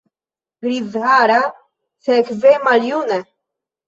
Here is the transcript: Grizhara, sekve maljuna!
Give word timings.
Grizhara, 0.67 1.35
sekve 2.05 2.55
maljuna! 2.69 3.21